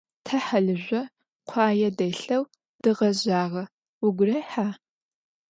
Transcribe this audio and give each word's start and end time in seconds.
Te 0.25 0.37
halızjo 0.47 1.01
khuaê 1.47 1.89
delheu 1.97 2.43
dğezjağe. 2.83 3.61
Vugu 4.01 4.23
rêha? 4.29 4.67